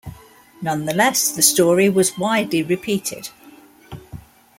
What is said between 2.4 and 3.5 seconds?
repeated.